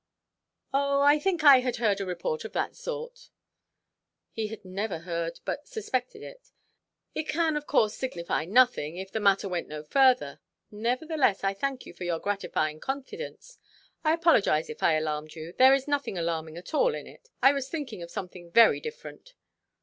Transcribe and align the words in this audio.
"Oh, 0.73 1.01
I 1.01 1.19
think 1.19 1.43
I 1.43 1.59
had 1.59 1.75
heard 1.75 2.01
a 2.01 2.07
report 2.07 2.43
of 2.43 2.53
that 2.53 2.75
sort"—he 2.75 4.47
had 4.47 4.65
never 4.65 4.97
heard, 4.97 5.39
but 5.45 5.67
suspected 5.67 6.23
it—"it 6.23 7.27
can, 7.29 7.55
of 7.55 7.67
course, 7.67 7.93
signify 7.93 8.45
nothing, 8.45 8.97
if 8.97 9.11
the 9.11 9.19
matter 9.19 9.47
went 9.47 9.67
no 9.67 9.83
further; 9.83 10.39
nevertheless, 10.71 11.43
I 11.43 11.53
thank 11.53 11.85
you 11.85 11.93
for 11.93 12.03
your 12.03 12.17
gratifying 12.17 12.79
confidence. 12.79 13.59
I 14.03 14.15
apologize 14.15 14.71
if 14.71 14.81
I 14.81 14.93
alarmed 14.93 15.35
you; 15.35 15.53
there 15.59 15.75
is 15.75 15.87
nothing 15.87 16.17
alarming 16.17 16.57
at 16.57 16.73
all 16.73 16.95
in 16.95 17.05
it. 17.05 17.29
I 17.43 17.53
was 17.53 17.69
thinking 17.69 18.01
of 18.01 18.09
something 18.09 18.49
very 18.49 18.79
different." 18.79 19.35